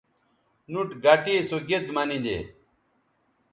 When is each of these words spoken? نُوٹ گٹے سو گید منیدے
نُوٹ 0.71 0.89
گٹے 1.03 1.35
سو 1.49 1.57
گید 1.67 1.85
منیدے 1.95 2.37